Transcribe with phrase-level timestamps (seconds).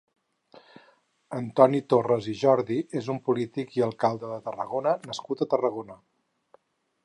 [1.39, 6.03] Antoni Torres i Jordi és un polític i alcalde de Tarragona nascut a Tarragona.